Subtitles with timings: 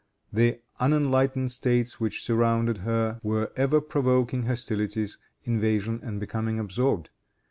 [0.33, 7.11] The unenlightened States which surrounded her, were ever provoking hostilities, invasion, and becoming absorbed.